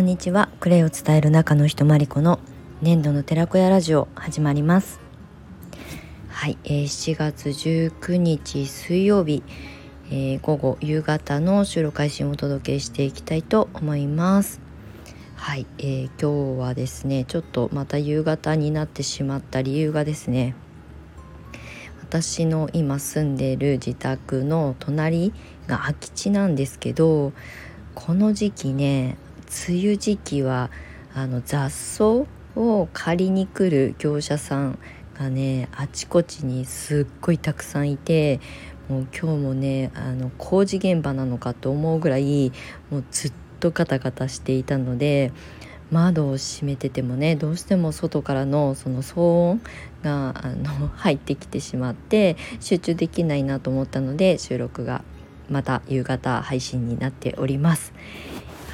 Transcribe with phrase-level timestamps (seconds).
[0.00, 0.48] こんにちは。
[0.60, 2.40] クレイを伝える中の人まりこの
[2.80, 4.98] 年度の寺子屋ラジオ始まります。
[6.30, 9.42] はい、えー、7月19日水曜日、
[10.06, 14.62] えー、午後夕方の収録配信をお届けしていきたいと思います。
[15.36, 20.54] はい、えー、今日はですねちょっとまた夕方になってしまった理由がですね
[22.00, 25.34] 私の今住んでいる自宅の隣
[25.66, 27.34] が空き地なんですけど
[27.94, 29.18] この時期ね
[29.68, 30.70] 梅雨時期は
[31.12, 34.78] あの雑草を借りに来る業者さん
[35.18, 38.40] がねあちこちにすっごいたくさんいて
[38.88, 42.52] もう今日もねあの工事現場なのかと思うぐらい
[42.90, 45.32] もうずっとガタガタしていたので
[45.90, 49.60] 窓を閉めててもねどうしても外からのその騒音
[50.04, 55.02] があの入ってきてしまって集中できないなと思ったので収録が
[55.48, 57.92] また夕方配信になっております。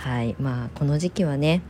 [0.07, 1.63] はいまあこの時期はね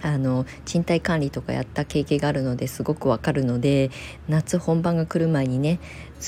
[0.00, 3.90] あの賃貸管理とかやった経験があるのですごくわかるので
[4.28, 5.80] 夏本番が来る前にね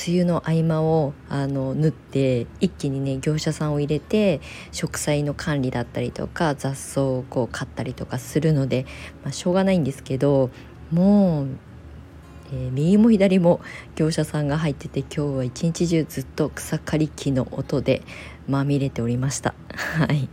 [0.09, 4.41] 梅雨の合間をあの縫って一気にね業者さんを入れて
[4.73, 8.85] 植栽の管理だったりとか雑草をこう買ったりとかするので、
[9.23, 10.51] まあ、しょうがないんですけど
[10.91, 11.49] もう、
[12.53, 13.61] えー、右も左も
[13.95, 18.03] 業者さんが入ってて今日は一日中ずっと草刈り機の音で
[18.49, 19.55] まみれておりました。
[19.71, 20.29] はい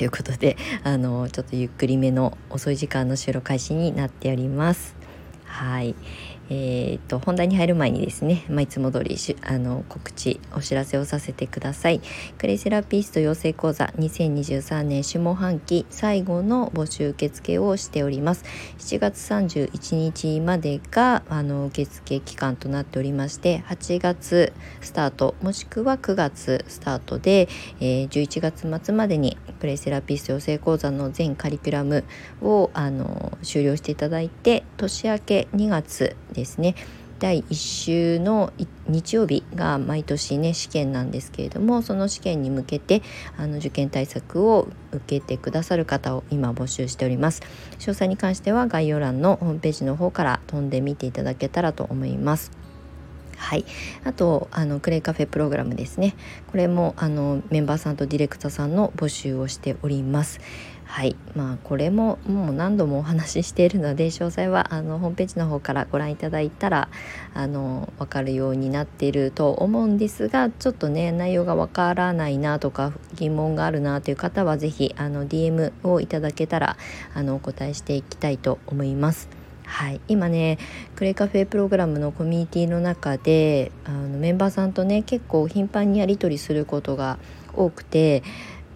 [0.00, 4.96] ということであのちょっとゆっくりめの遅い時間の収録開始になっております。
[5.44, 5.94] はい
[6.50, 12.00] えーと、本題に入る前にですね、まあ、いつも通りあの告知お知らせをさせてください。
[12.38, 18.44] クレイセラピスト養成講座2023年下半期最後の募集受付をしております。
[18.78, 27.48] 7月31日までがあの受付期間となっておりまして8月スタートもしくは9月スタートで、
[27.80, 32.04] えー、11月末までにクレイセラピスト養成講座の全カリキュラム
[32.42, 36.74] をあの終了していただいて年明け2月ですね。
[37.20, 38.50] 第1週の
[38.88, 43.02] 日曜日が毎年ね試験なんですけれどもその試験に向けて
[43.36, 47.42] あの受験対策を受けてくださる方を今募集しております。
[47.78, 52.59] 詳細に関しては概要欄のホームページの方から飛んでみていただけたらと思います。
[53.40, 53.64] はい、
[54.04, 56.14] あとあのクレイカフェプログラムですね。
[56.50, 60.40] これもあのメンバーさんとディレクターさんの募集をしております。
[60.84, 61.16] はい。
[61.34, 66.90] まあこれももう何度もお話ししているので詳細はあのホームページの方からご覧いただいたら
[67.32, 76.76] あの分かるようになっていると思うんですがちょっとね内容がわからないなとか疑問があるなという方は是非 DM をいただけたら
[77.14, 79.39] あのお答えしていきたいと思います。
[79.70, 80.58] はい、今ね
[80.96, 87.18] クレカフェプログラムのコミュニティの中であのメンバーさんとね結構頻繁にやり取りすることが
[87.54, 88.24] 多くて、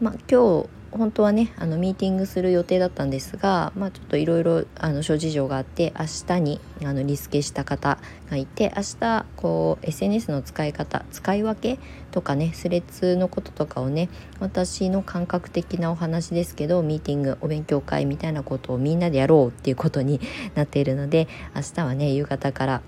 [0.00, 4.64] まあ、今日本当はねあのミーティングする予定だったんですが、まあ、ちょっといろいろ
[5.02, 7.98] 諸事情があって明日にあのリスケした方
[8.30, 11.78] がいて明日こう SNS の使い方使い分け
[12.12, 20.20] とかねスレッズのこととかをね私の感覚的なお話ですけどミーティングお勉強会みたいなことをみんなでやろうっていうことに
[20.54, 22.82] なっているので明日はね夕方から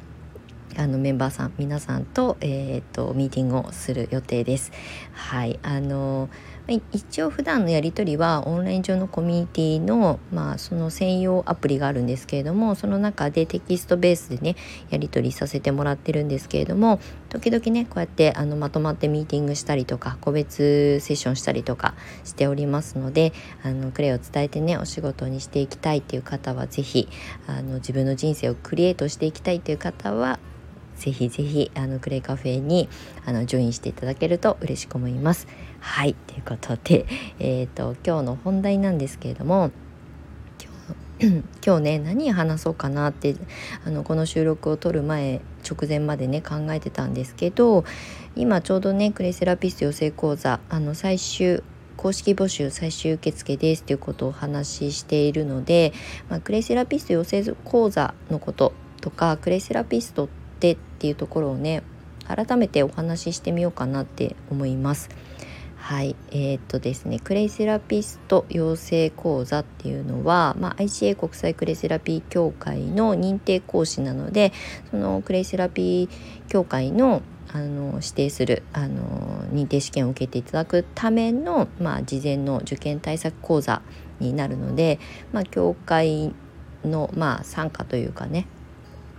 [0.78, 4.72] あのメンバーさん皆さんと,、えーと、ミーティングをする予定です。
[5.12, 6.28] はいあの
[6.68, 14.56] 一応普段のやり取りはオンライン上のコミュニティのまあその専用アプリがあるんですけれどもその中でテキストベースでね
[14.90, 21.94] やり取りさせてもらってるんですけれども時々ねこうやってあのまとまってミーティングしたりとか個別セッションしたりとか
[22.24, 27.08] しておりますのであのクレイを伝えてねお仕事にしていきたいっていう方は是非
[27.46, 30.40] あの自分の人生をクリエイトしていきたいという方は
[30.96, 32.88] ぜひぜひあのクレイカフェに
[33.24, 35.46] あのジョインしていただけると嬉しく思います。
[35.80, 37.06] はいということで、
[37.38, 39.70] えーと、今日の本題なんですけれども
[41.64, 43.36] 今日ね何話そうかなって
[43.84, 47.84] あのこの収録を撮る前直前までね考えてたんですけど
[48.34, 51.62] 今ちょうどねクレイセラピスト養成講座あの最終
[51.96, 55.94] 公式募集最終受付ですということをお話ししているので、
[56.28, 61.82] まあ、クレイセラピスト養成講座のこととかクレイセラピストってっていうところをね
[62.26, 65.08] 改めてお話ししてみようかなって思います。
[65.76, 74.52] はいえー、っとですねクレイセラピスト養成講座っていうのは、まあ、ICA 国際クレイセラピー協会の認定講師なので
[74.90, 77.22] そのクレイセラピー協会の
[77.52, 83.80] あの指定するあの認定試験を受けていただくための、まあ、事前の受験対策講座
[84.18, 84.98] になるので、
[85.32, 86.34] まあ、協会
[86.84, 88.48] の、まあ、参加というかね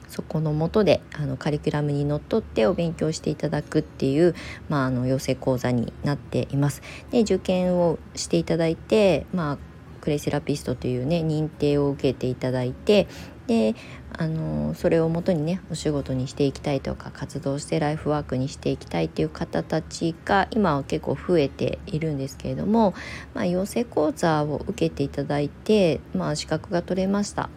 [0.07, 4.35] そこのもとであのカリキュラムにのっとってお勉強していただくっていう、
[4.69, 6.81] まあ、あの養成講座になっています。
[7.11, 9.57] で受験をしていただいて、まあ、
[10.01, 13.07] クレイセラピストというね認定を受けていただいて
[13.47, 13.75] で
[14.17, 22.93] あのそれをもとにねお仕事にしていきたいとか活動してライフワークにしていきたいっていう方たちが今は結構増えているんですけれども、
[23.33, 27.49] まあ、養成講座を受けていただいて、まあ、資格が取れました。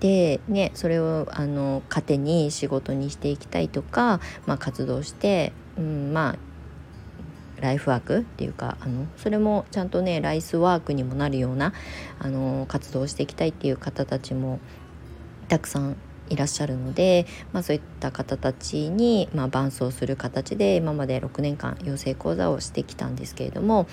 [0.00, 6.38] でねそれをあの糧に仕事にしていきたいとか、まあ、活動して、うん、まあ
[7.60, 11.72] ライフワークっていうかあのそれもちゃんとねライスワークにもなるような
[12.20, 14.60] あの活動をしていきたいっていう方たちも
[15.48, 15.96] たくさん
[16.30, 23.86] いらっしゃるので、まあ、そういった方たちに、まあ、伴走する形で今まで6年間養成講座をしてきたんですけれども、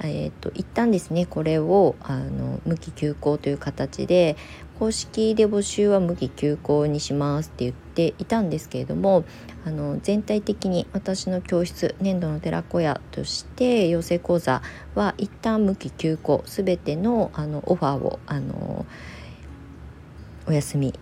[0.00, 4.36] えーと、一旦ですねこれをあの無期休校という形で
[4.82, 9.24] 公式で募集は無期休校にしますって言っていたんですけれども
[9.64, 14.60] あの全体的に私の教室年度の寺子屋として養成講座
[14.96, 18.84] は一旦無期休校全てのあのオファーをあの
[20.48, 20.98] お休み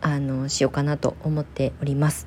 [0.00, 2.26] あのしようかなと思っております。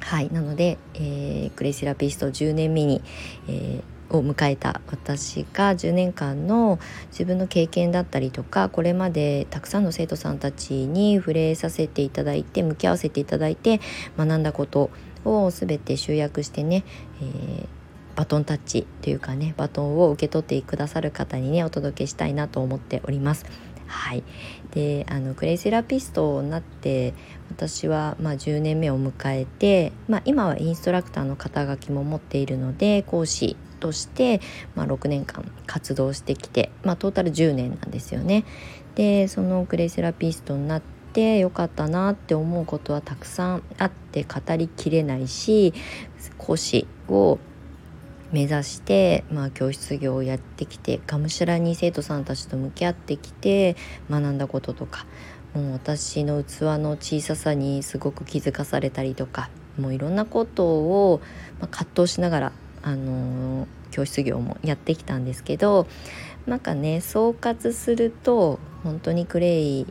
[0.00, 3.02] はいなので、えー、クレイセラピスト10年目に、
[3.48, 6.78] えー、を迎えた私が10年間の
[7.10, 13.80] 自分の経験だったりとかこれまでたくさんの生徒さんたちに触れさせていただいて向き合わせていただいて
[14.16, 14.90] 学んだこと
[15.24, 16.84] を全て集約してね、
[17.20, 17.66] えー、
[18.14, 23.46] バトンタッチというかねバトンを受け取ってくださる方にねお届けしたいなと思っております。
[23.88, 24.24] はい、
[24.72, 27.14] であのクレイセラピストになって
[27.50, 34.40] 私はまあ10年目を迎えて、まあ、今はインストラクターの肩書きも持っているので講師として、
[34.74, 38.44] まあ、6年間活動してきて、まあ、トータル10年なんですよね。
[38.94, 40.82] でそのクレイセラピストになっ
[41.12, 45.74] てよかったなって思うことはたくさんあって語りきれないし
[46.38, 47.38] 講師を
[48.32, 53.76] 目指して、まあ、教室業をやってきてがむしゃらに生徒さんたちと向き合ってきて
[54.10, 55.06] 学んだこととか
[55.54, 61.20] もう私の器の小ささにすごく気づかされたりとかもういろんなことを、
[61.60, 62.52] まあ、葛藤しながら、
[62.86, 65.86] あの、教室業もやってきたんですけど
[66.46, 69.86] なんかね総括すると本当にクレイ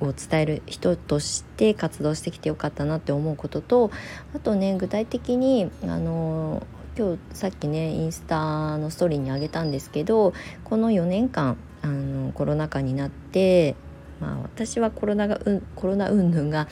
[0.00, 3.90] を伝える人として活動してきてよかったなって思うことと
[4.34, 6.66] あとね具体的にあの
[6.96, 10.32] 今日さっきねインスタのストーリーにあげたんですけど
[10.64, 13.76] この4年間あのコロナ禍になって、
[14.20, 16.68] まあ、私はコロナが、うん、コロナ云々が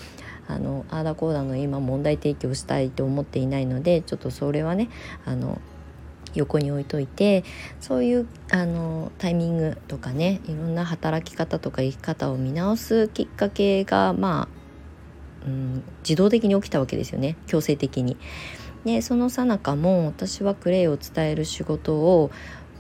[0.53, 4.89] あのアーダコーダの今問題提起をしたいと思っていないのでちょっとそれはね
[5.25, 5.61] あの
[6.35, 7.45] 横に置いといて
[7.81, 14.49] そういうあのタイミングとかねいろんな働き方とか生き方を見直すきっかけがま
[15.45, 18.17] あ、うん、自動的に起きたわけですよね強制的に。
[18.85, 22.33] でそのさなかも私はクレイを伝える仕事を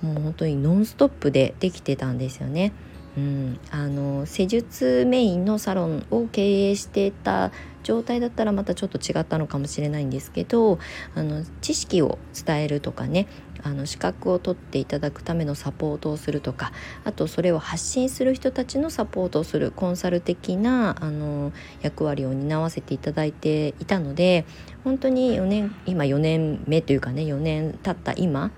[0.03, 2.73] もう本当にノンストップでできてたんですよね。
[3.17, 10.79] うん、あの施術メインのサロンを経営していた状態だったらまたちょっと違ったのかもしれないんですけど
[11.15, 13.27] あの知識を伝えるとかね
[13.65, 16.73] あの資格を取っていただくためのサポートをするとか
[17.05, 24.45] あとそれを発信する人たちのサポートをするコンサル的なあの役割を担わせていただいていたので
[24.85, 28.51] 本当に4年今4年目というかね4年経った今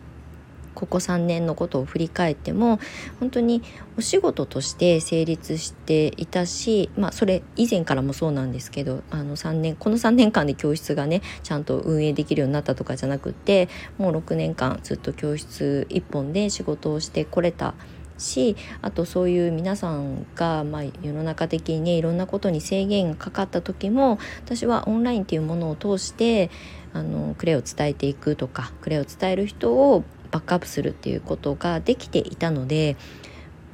[0.75, 2.78] ここ3年のことを振り返っても
[3.21, 3.62] 本当に
[3.97, 17.75] お仕事として成立していたし、まあ、それ以前からもそうなんですけどあの3年この3年間で教室がねちゃんと運営できるようになったとかじゃなくってもう6年間ずっと教室1本で仕事をしてこれた
[18.19, 26.50] しあとそういう皆さんが、まあ、世の中的にねいろんなことに制限がかかった時も私はオンラインっていうものを通して
[26.93, 30.04] あのクレを伝えていくとかクレを伝える人を
[30.35, 32.97] バックアップするっていうことができていたので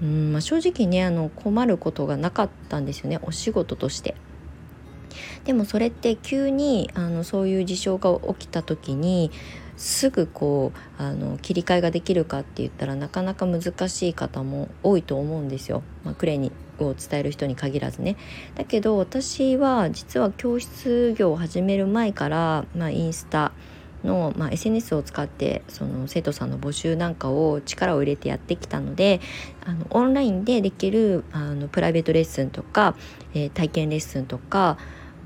[0.02, 4.14] うん、まあ、正直ねあの困ることがなかったんですよねお仕事として。
[5.44, 9.30] でもそれって急にあのそういう事象が起きた時に
[9.76, 18.16] すぐこうあの切り替えができるかって言ったらなかなか難しい方も多いと思うんですよ、まあ、クレにを伝える人に限らずね。
[18.54, 23.52] だけど私は実は教室業を始める前から、まあ、インスタ
[24.04, 29.20] の、まあ、SNS を使ってその生徒さんの募集なんかを力を入れてやってきたので
[29.64, 32.96] あのオンラインでできるあのプライベートレッスンとか、
[33.34, 34.78] えー、体験レッスンとか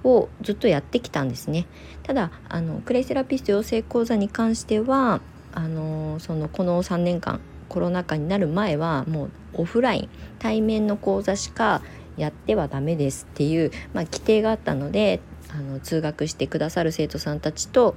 [0.02, 1.66] をずっとやってきたんですね。
[2.02, 5.20] ただあのクレイセラピスト養成講座に関しては
[5.52, 11.80] あのそのこの3年間コロナ禍になる前はもうオフライン対面の講座しか
[12.16, 17.94] やってはダメですっていう、まあ、規定があったのであの通学してくださる生徒さんたちと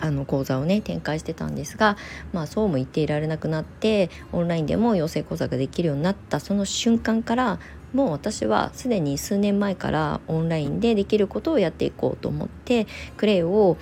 [0.00, 1.96] あの講座をね展開してたんですが、
[2.32, 7.58] まあ、そうも言っていられなくなってオンラインでも養成講座ができるようになったその瞬間から
[7.92, 13.76] もう私はすでに数年前からオンラインでできることをやっていこうと思ってクレイを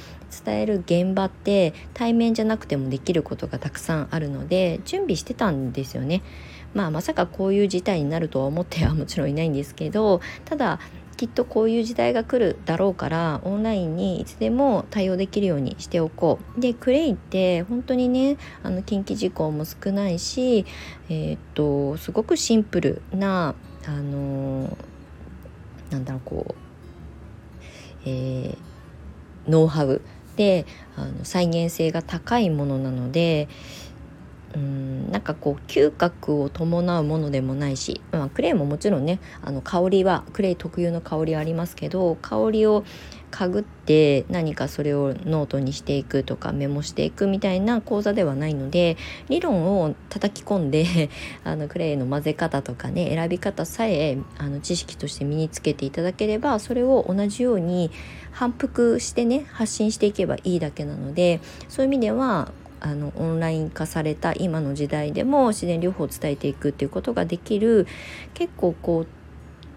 [0.44, 6.22] 伝える現場って対面じゃなくてもできることがたくさんあるので準備してたんですよね。
[6.74, 10.80] まあ、まさかこういう事態になるとは思ってはもちろんいないんですけどただ
[11.18, 16.60] きっとこういう時代が来るだろうからオンラインにいつでも対応できるようにしておこう。
[16.60, 20.64] でクレイって本当にねあの近畿事項も少ないし、
[21.08, 24.78] えー、っとすごくシンプルなあの
[25.90, 26.54] なんだろうこう、
[28.06, 28.56] えー、
[29.48, 30.00] ノウハウ
[30.36, 33.48] であの再現性が高いものなので
[34.54, 42.84] うんなんかこう嗅覚を伴うものでもないし、まあ、クレイももちろんねあの香りはクレイ特有の香りはありますけど香りを
[43.30, 48.96] 嗅ぐって何かそれをノートにしていくとかメモしていくみたいな講座ではないので
[49.28, 51.10] 理論を叩き込んで
[51.44, 57.90] あのクレイの混ぜ方とかね選び方さえあの知識として身につけていただければそれを同じように
[58.32, 62.50] 反復してね発信していけばいいだけなのでそういう意味では
[62.80, 67.86] あのオンライン化された今の時代でも自然療法を伝えていくっていうことができる
[68.34, 69.06] 結構こう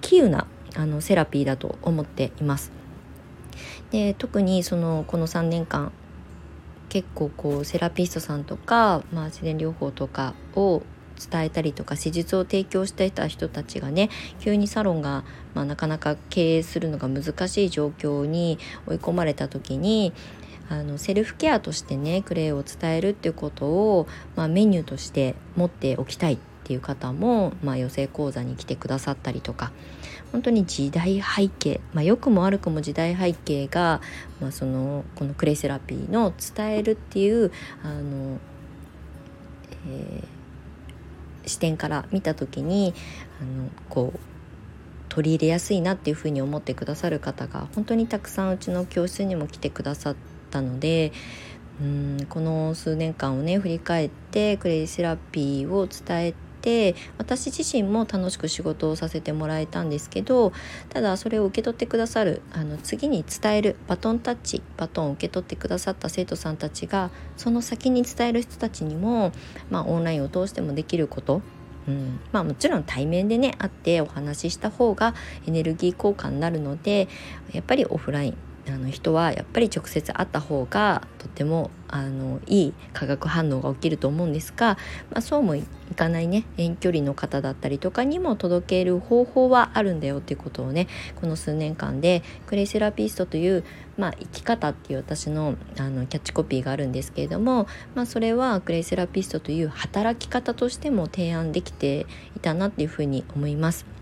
[0.04, 2.72] 稀有なあのセラピーだと思っています。
[3.92, 5.92] で特にそのこの3年間
[6.90, 10.82] 結構こうセラピストさんとか、まあ、自然療法とかを
[11.30, 20.14] 伝えたりとか施術を提供していた人たちがね急にサロンが、まあ、なかなか経営するのが難しい状況に追い込まれた時に
[20.72, 29.74] あのセルフケアとしてねクレイを伝えるっていうことを、まあ、メニューとして持っておきたいっていう方も、まあ、養成講座に来てくださったりとか
[30.32, 34.00] 本当に時代背景、まあ、良くも悪くも時代背景が、
[34.40, 37.52] まあ、そのこのクレイセラピーの伝えるっていう
[37.84, 38.38] あの、
[39.90, 42.94] えー、視点から見た時に
[43.42, 44.20] あのこう
[45.10, 51.12] 取り入れやすいなっていうふうに思ってくださる方が本当にたくさんうちの教室にも来てくださってたので
[51.82, 60.54] うんこの数年間をね振り返ってクレイセラピーを伝えて私自身も楽しく仕事をさせてもらえたんですけど
[60.90, 69.32] ただそれを受け取ってくださるあの次に伝えるバトンタッチバトンを受け取ってくださった生徒さんたちがその先に伝える人たちにも、
[69.72, 71.42] まあ、オンラインを通してもできること
[71.88, 75.16] うん、まあもちろん対面でね会ってお話しした方が
[75.48, 77.08] エネルギー交換になるので
[77.54, 78.38] やっぱりオフライン
[78.72, 84.78] あの人はやっぱり直接会った方がとってもあのいい化学反応が起きると思うんですが、
[85.12, 90.88] まあ、そうもいかないね遠距離の方だったりとかにも届ける方法はあるんだよっていうことをね
[91.20, 93.64] この数年間でクレイセラピストという、
[93.98, 102.06] まあ、生き方っていう私のあのキャッチコピーがあるんですけれども、まあ、それはクレイセラピストという働き方としても提案できて
[102.38, 104.01] いたなっていうふうに思います。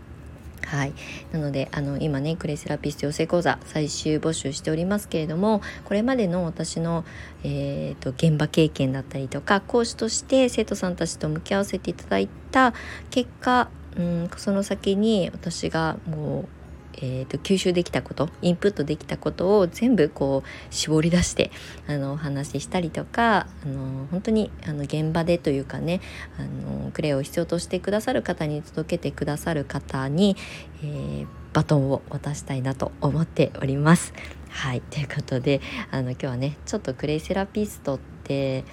[0.65, 0.93] はい、
[1.31, 7.05] なのであの今ねクレイセラピスト養成講座最終募集しておりますけれどもこれまでの私の、
[7.43, 12.73] えーと、現場経験だったりとか講師として生徒さんたちと向き合わせていただいた
[13.09, 16.58] 結果、うん、その先に私がもう
[17.01, 21.51] えーと、吸収できたことインプットできたことを全部こう絞り出して
[21.88, 26.01] あのお話ししたりとかあの本当にあの現場でというかね
[26.38, 30.36] あのクレイを必要としてくださる方に届けてくださる方に、
[30.84, 34.13] えー、バトンを渡したいなと思っております。
[34.50, 38.63] はいということであの今日はねちょっとクレイセラピストって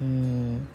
[0.00, 0.66] うん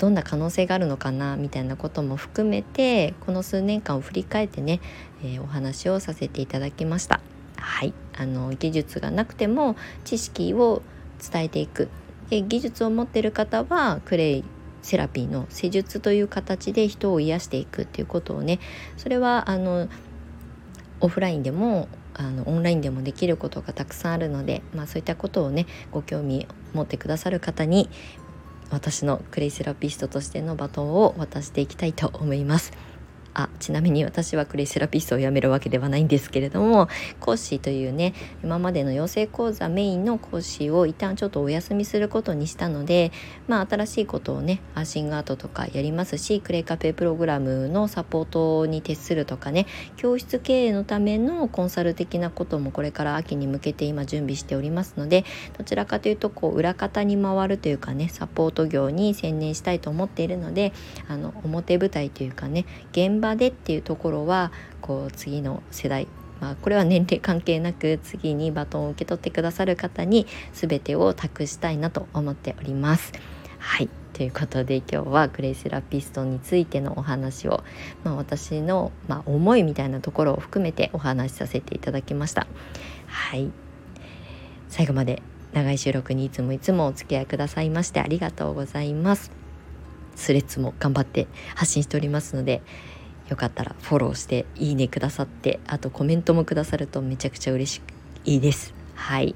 [0.00, 4.80] どんな可能性があるのかなみたいなことも含めてこの数年間を振り返ってね、
[5.22, 7.20] えー、お話をさせていただきました。
[7.58, 10.82] はいあの技術がなくても知識を
[11.22, 11.88] 伝えていく
[12.30, 14.44] で技術を持ってる方はクレイ
[14.80, 18.58] セラピーの施術という形で人を癒していくっていうことをね
[18.96, 19.88] それはあの
[21.00, 27.88] オフラインでもあのオンラインでもできることがたくさんあるので、まあ、そういったことをねご興味持ってくださる方に
[28.70, 32.72] 私のクレイセラピストとしてのバトンを渡していきたいと思います。
[33.34, 36.88] あちなみに私はクレイセラピストを辞めるわけではないんですけれども
[37.20, 43.12] 講師というね今までの養成講座メインの講師を一旦ちょっとお休みすることにしたので
[43.46, 55.24] まあ新しいことをねアーシングアートとかやりますしクレイカフェプログラムのサポートに徹するとかね教室経営のためのコンサル的なこともこれから秋に向けて今準備しておりますので
[55.56, 60.72] どちらかというとこう裏方に回るというかねサポート業に専念したいと思っているので
[61.08, 66.06] あの表舞台というかね現場でっていうところはこう次の世代
[66.40, 73.12] まあ、これは年齢関係なく次にバトンを受け取ってくださる方に全てを託したいなと思っております。
[73.58, 77.62] はいということで今日はグレイセラピストについてのお話を、
[78.04, 82.46] まあ、私の、まあ、思いみたいなところを含めてお話しさせていただきました。
[83.06, 83.50] はい
[84.68, 85.22] 最後まで
[85.52, 89.30] 長い収録にいつもいつもお付き合いくださいましてありがとうございます。
[90.16, 92.62] スレッズも頑張って発信しておりますので
[93.30, 97.80] よかったらフォローしていいねくださってあとコメントもくださるとめちゃくちゃ嬉し
[98.24, 98.74] いです。
[98.96, 99.34] はい。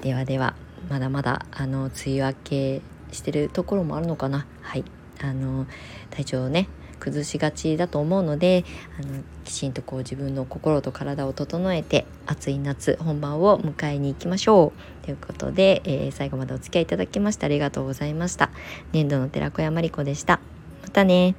[0.00, 0.56] ではでは
[0.88, 4.46] まだまだあの梅雨明けしてるところもあるのかな？
[4.62, 4.84] はい。
[5.20, 5.66] あの
[6.10, 8.64] 体調をね崩しがちだと思うので
[8.98, 15.04] あのきちんとこう自分の心と体を整えて暑い夏本番を迎えに行きましょう。
[15.04, 18.50] ということで、えー、最後までお付き合いいただきましてありがとうございました。
[18.92, 20.40] 粘土の寺子屋まりこでした。
[20.82, 21.34] またね。